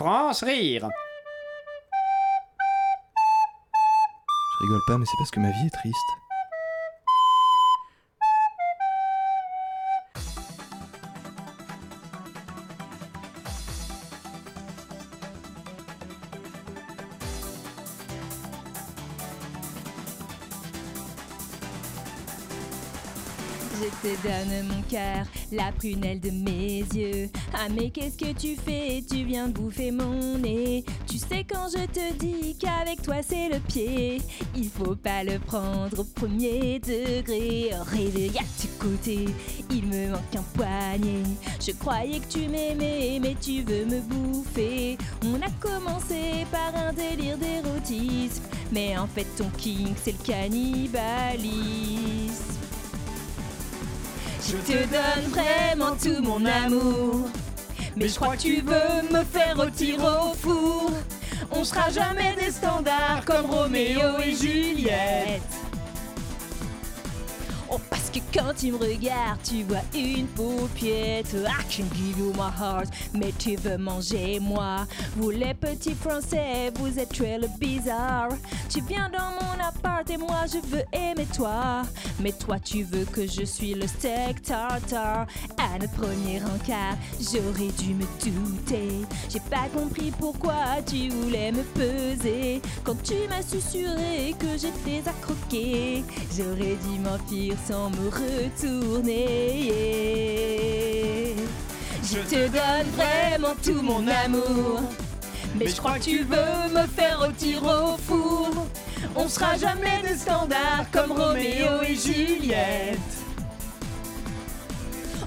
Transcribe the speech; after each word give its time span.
France 0.00 0.44
Rire. 0.44 0.88
Je 4.54 4.64
rigole 4.64 4.80
pas, 4.86 4.96
mais 4.96 5.04
c'est 5.04 5.18
parce 5.18 5.30
que 5.30 5.40
ma 5.40 5.50
vie 5.50 5.66
est 5.66 5.76
triste. 5.76 5.96
Je 23.80 23.88
te 24.06 24.12
donne 24.22 24.68
mon 24.68 24.82
cœur, 24.82 25.24
la 25.52 25.72
prunelle 25.72 26.20
de 26.20 26.30
mes 26.30 26.84
yeux. 26.94 27.30
Ah 27.54 27.68
mais 27.74 27.88
qu'est-ce 27.88 28.18
que 28.18 28.30
tu 28.38 28.54
fais? 28.54 29.02
Tu 29.10 29.24
viens 29.24 29.48
de 29.48 29.54
bouffer 29.54 29.90
mon 29.90 30.36
nez. 30.36 30.84
Tu 31.06 31.16
sais 31.16 31.46
quand 31.48 31.70
je 31.70 31.86
te 31.86 32.12
dis 32.18 32.58
qu'avec 32.58 33.00
toi 33.00 33.22
c'est 33.26 33.48
le 33.48 33.58
pied, 33.60 34.20
il 34.54 34.68
faut 34.68 34.96
pas 34.96 35.24
le 35.24 35.38
prendre 35.38 35.98
au 35.98 36.04
premier 36.04 36.78
degré. 36.78 37.70
Rêver 37.90 38.30
à 38.38 38.44
tu 38.60 38.68
côté, 38.78 39.24
il 39.70 39.86
me 39.86 40.10
manque 40.10 40.36
un 40.36 40.44
poignet. 40.54 41.22
Je 41.58 41.72
croyais 41.72 42.20
que 42.20 42.28
tu 42.28 42.48
m'aimais, 42.48 43.18
mais 43.18 43.34
tu 43.40 43.62
veux 43.62 43.86
me 43.86 44.02
bouffer. 44.02 44.98
On 45.24 45.40
a 45.40 45.48
commencé 45.58 46.44
par 46.52 46.76
un 46.76 46.92
délire 46.92 47.38
d'érotisme, 47.38 48.42
mais 48.72 48.98
en 48.98 49.06
fait 49.06 49.24
ton 49.38 49.48
king 49.56 49.94
c'est 50.04 50.12
le 50.12 50.18
cannibalisme. 50.22 52.39
Je 54.50 54.56
te 54.56 54.72
donne 54.72 55.30
vraiment 55.30 55.94
tout 55.94 56.20
mon 56.24 56.44
amour. 56.44 57.28
Mais 57.96 58.08
je 58.08 58.16
crois 58.16 58.34
que 58.34 58.42
tu 58.42 58.56
veux 58.62 59.08
me 59.16 59.22
faire 59.22 59.56
rôtir 59.56 59.98
au 60.02 60.34
four. 60.34 60.90
On 61.52 61.62
sera 61.62 61.88
jamais 61.90 62.34
des 62.34 62.50
standards 62.50 63.24
comme 63.24 63.46
Roméo 63.46 64.18
et 64.24 64.34
Juliette. 64.34 65.59
Oh, 67.72 67.78
parce 67.88 68.10
que 68.10 68.18
quand 68.34 68.52
tu 68.56 68.72
me 68.72 68.78
regardes, 68.78 69.40
tu 69.44 69.62
vois 69.62 69.78
une 69.94 70.26
paupiette. 70.26 71.32
I 71.34 71.62
can 71.70 71.84
give 71.94 72.18
you 72.18 72.32
my 72.32 72.50
heart, 72.50 72.88
mais 73.14 73.32
tu 73.38 73.54
veux 73.54 73.78
manger 73.78 74.40
moi. 74.40 74.86
Vous 75.16 75.30
les 75.30 75.54
petits 75.54 75.94
français, 75.94 76.72
vous 76.74 76.98
êtes 76.98 77.12
très 77.12 77.38
bizarre. 77.60 78.30
Tu 78.68 78.80
viens 78.82 79.08
dans 79.08 79.30
mon 79.40 79.64
appart 79.64 80.08
et 80.10 80.16
moi 80.16 80.46
je 80.52 80.58
veux 80.68 80.82
aimer 80.92 81.26
toi. 81.32 81.82
Mais 82.18 82.32
toi 82.32 82.58
tu 82.58 82.82
veux 82.82 83.04
que 83.04 83.24
je 83.26 83.44
suis 83.44 83.74
le 83.74 83.86
steak 83.86 84.42
tartare. 84.42 85.26
À 85.56 85.78
notre 85.78 85.92
premier 85.92 86.42
encart, 86.42 86.96
j'aurais 87.20 87.70
dû 87.78 87.94
me 87.94 88.04
douter. 88.24 89.06
J'ai 89.28 89.40
pas 89.48 89.68
compris 89.72 90.10
pourquoi 90.18 90.82
tu 90.84 91.08
voulais 91.08 91.52
me 91.52 91.62
peser. 91.62 92.60
Quand 92.82 93.00
tu 93.02 93.14
m'as 93.28 93.42
susurré 93.42 94.34
que 94.40 94.58
j'étais 94.58 95.08
à 95.08 95.12
croquer, 95.22 96.02
j'aurais 96.36 96.76
dû 96.84 96.98
m'enfuir 96.98 97.59
sans 97.66 97.90
me 97.90 98.08
retourner. 98.08 99.72
Je 102.02 102.18
te 102.18 102.48
donne 102.48 102.88
vraiment 102.96 103.54
tout 103.62 103.82
mon 103.82 104.06
amour. 104.06 104.80
Mais 105.56 105.68
je 105.68 105.76
crois 105.76 105.98
que 105.98 106.04
tu 106.04 106.18
veux 106.24 106.68
me 106.72 106.86
faire 106.86 107.20
rôtir 107.20 107.62
au 107.62 107.96
four. 107.98 108.50
On 109.16 109.28
sera 109.28 109.56
jamais 109.56 110.02
des 110.02 110.16
standards 110.16 110.90
comme 110.92 111.12
Roméo 111.12 111.82
et 111.86 111.94
Juliette. 111.94 112.98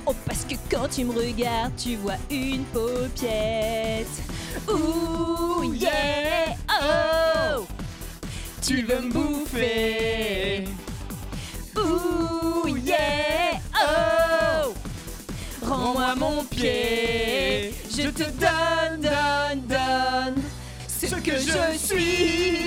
Oh, 0.05 0.13
parce 0.25 0.43
que 0.45 0.55
quand 0.69 0.87
tu 0.89 1.05
me 1.05 1.13
regardes, 1.13 1.75
tu 1.77 1.95
vois 1.95 2.17
une 2.29 2.63
paupiette. 2.65 4.07
Ouh, 4.69 5.63
yeah, 5.73 6.55
oh! 6.69 7.65
Tu 8.61 8.81
veux 8.81 9.01
me 9.01 9.11
bouffer. 9.11 10.12
Rends-moi 15.73 16.15
mon 16.15 16.43
pied. 16.43 17.73
Je 17.89 18.09
te 18.09 18.23
donne, 18.23 19.01
donne, 19.01 19.61
donne 19.67 20.43
ce 20.87 21.15
que 21.15 21.31
je 21.31 21.77
suis. 21.77 22.57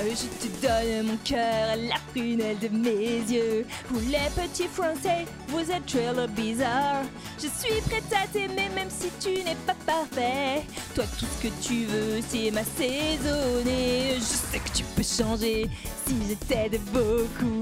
Euh, 0.00 0.10
Je 0.10 0.26
te 0.40 0.48
donne 0.66 1.06
mon 1.06 1.16
cœur, 1.24 1.76
la 1.76 1.96
prunelle 2.10 2.58
de 2.58 2.68
mes 2.68 3.20
yeux. 3.32 3.66
Vous 3.88 4.00
les 4.00 4.28
petits 4.34 4.66
français, 4.68 5.26
vous 5.48 5.60
êtes 5.60 5.86
très 5.86 6.12
le 6.12 6.26
bizarre. 6.26 7.04
Je 7.38 7.46
suis 7.46 7.80
prête 7.82 8.12
à 8.12 8.26
t'aimer 8.26 8.68
même 8.74 8.88
si 8.90 9.10
tu 9.20 9.44
n'es 9.44 9.56
pas 9.66 9.76
parfait. 9.86 10.62
Toi, 10.94 11.04
tout 11.18 11.26
ce 11.26 11.46
que 11.46 11.52
tu 11.62 11.84
veux, 11.84 12.20
c'est 12.28 12.50
m'assaisonner. 12.50 14.16
Je 14.16 14.22
sais 14.24 14.58
que 14.58 14.76
tu 14.76 14.82
peux 14.96 15.02
changer 15.04 15.68
si 16.06 16.14
je 16.28 16.34
t'aide 16.46 16.80
beaucoup. 16.92 17.59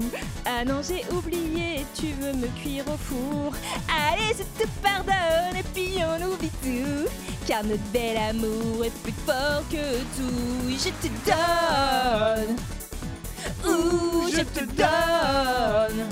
Ah 0.61 0.65
non, 0.65 0.81
j'ai 0.85 1.05
oublié, 1.15 1.85
tu 1.95 2.07
veux 2.19 2.33
me 2.33 2.47
cuire 2.61 2.83
au 2.87 2.97
four. 2.97 3.53
Allez, 3.87 4.35
je 4.37 4.43
te 4.61 4.67
pardonne 4.83 5.55
et 5.57 5.63
puis 5.73 5.93
on 6.03 6.33
oublie 6.33 6.51
tout. 6.61 7.07
Car 7.47 7.63
notre 7.63 7.81
bel 7.93 8.17
amour 8.17 8.83
est 8.83 8.93
plus 9.01 9.13
fort 9.25 9.63
que 9.71 9.99
tout. 10.17 10.67
Je 10.67 10.89
te 10.89 11.07
donne. 11.25 12.57
Ouh, 13.65 14.29
je 14.29 14.41
te 14.41 14.65
donne 14.65 16.07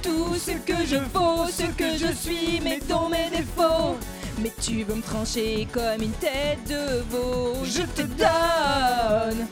tout 0.00 0.36
ce 0.36 0.52
que 0.52 0.86
je 0.86 0.98
vaux, 1.12 1.48
ce 1.48 1.64
que 1.64 1.98
je 1.98 2.14
suis, 2.14 2.60
mais 2.62 2.78
dans 2.88 3.08
mes 3.08 3.28
défauts. 3.30 3.96
Mais 4.38 4.52
tu 4.60 4.84
veux 4.84 4.94
me 4.94 5.02
trancher 5.02 5.66
comme 5.72 6.00
une 6.00 6.12
tête 6.12 6.62
de 6.68 7.02
veau. 7.10 7.56
Je 7.64 7.82
te 7.82 8.02
donne. 8.02 9.48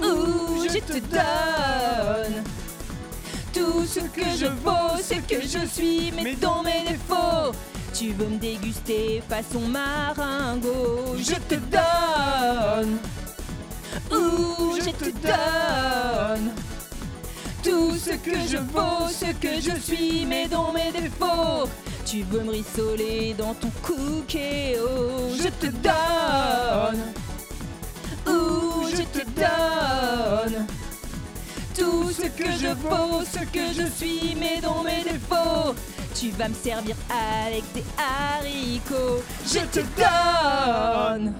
Ouh, 0.00 0.64
je 0.68 0.78
te 0.78 0.98
donne 0.98 2.21
ce 3.92 4.00
que 4.00 4.24
je 4.38 4.46
vaux, 4.46 4.96
ce 5.02 5.14
que 5.14 5.42
je 5.42 5.66
suis, 5.66 6.12
mais 6.12 6.34
dans 6.34 6.62
mes 6.62 6.82
défauts. 6.88 7.52
Tu 7.92 8.12
veux 8.12 8.26
me 8.26 8.38
déguster 8.38 9.22
façon 9.28 9.60
maringo. 9.60 11.14
Je 11.18 11.34
te 11.34 11.56
donne. 11.56 12.98
Ouh, 14.10 14.76
je 14.78 14.90
te 14.90 15.10
donne 15.10 16.52
tout 17.62 17.94
ce 17.96 18.12
que 18.12 18.34
je 18.50 18.56
vaux, 18.56 19.08
ce 19.10 19.32
que 19.34 19.60
je 19.60 19.78
suis, 19.78 20.24
mais 20.24 20.48
dans 20.48 20.72
mes 20.72 20.90
défauts. 20.90 21.68
Tu 22.06 22.22
veux 22.22 22.40
me 22.40 22.52
rissoler 22.52 23.34
dans 23.36 23.52
ton 23.54 23.70
cookéo. 23.82 24.88
Je 25.36 25.48
te 25.48 25.66
donne. 25.66 27.02
Ouh, 28.26 28.88
je 28.88 29.02
te 29.02 29.24
donne 29.36 30.66
tout 31.76 32.10
ce 32.10 32.22
que 32.22 32.50
je 32.50 32.72
vaux, 32.74 33.24
ce 33.24 33.40
que 33.50 33.72
je 33.72 33.86
suis, 33.88 34.36
mais 34.38 34.60
dans 34.60 34.82
mes 34.82 35.02
défauts. 35.04 35.74
Tu 36.14 36.30
vas 36.30 36.48
me 36.48 36.54
servir 36.54 36.94
avec 37.10 37.64
des 37.72 37.84
haricots. 37.98 39.22
Je 39.46 39.60
te 39.66 39.80
donne. 39.96 41.34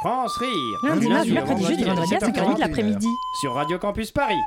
France 0.00 0.36
Rire. 0.38 0.78
Lundi, 0.84 1.06
Du 1.06 1.12
mardi, 1.12 1.32
mercredi, 1.32 1.64
jeudi, 1.64 1.84
vendredi 1.84 2.14
à 2.14 2.18
5h30 2.18 2.54
de 2.54 2.60
l'après-midi. 2.60 3.08
Sur 3.40 3.54
Radio 3.54 3.78
Campus 3.78 4.12
Paris. 4.12 4.38